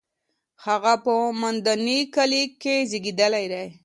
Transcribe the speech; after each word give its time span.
هغه 0.65 0.93
په 1.03 1.13
مندني 1.41 1.99
کلي 2.15 2.43
کې 2.61 2.75
زېږېدلې 2.89 3.45
ده. 3.51 3.63